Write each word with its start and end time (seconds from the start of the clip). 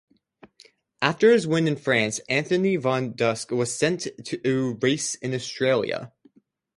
After 1.03 1.31
his 1.31 1.45
win 1.45 1.67
in 1.67 1.75
France 1.75 2.17
Anthony 2.27 2.75
Van 2.75 3.11
Dyck 3.11 3.51
was 3.51 3.77
sent 3.77 4.07
to 4.25 4.79
race 4.81 5.13
in 5.13 5.31
Australia. 5.35 6.11